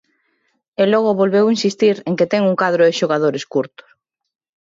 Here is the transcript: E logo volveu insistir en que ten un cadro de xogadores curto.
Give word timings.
E 0.81 0.83
logo 0.93 1.19
volveu 1.21 1.45
insistir 1.55 1.95
en 2.09 2.13
que 2.17 2.29
ten 2.31 2.41
un 2.51 2.55
cadro 2.61 2.83
de 2.87 2.97
xogadores 2.99 3.43
curto. 3.53 3.83